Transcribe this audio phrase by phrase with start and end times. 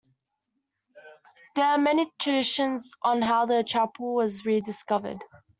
[1.55, 5.21] There are many traditions on how the chapel was rediscovered.